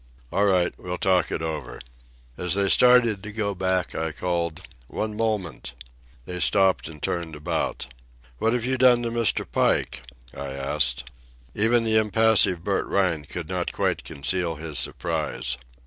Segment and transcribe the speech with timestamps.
[0.31, 1.79] "All right, we'll talk it over."
[2.35, 5.75] As they started to go back, I called: "One moment."
[6.25, 7.85] They stopped and turned about.
[8.39, 9.45] "What have you done to Mr.
[9.47, 10.01] Pike?"
[10.35, 11.11] I asked.
[11.53, 15.55] Even the impassive Bert Rhine could not quite conceal his surprise.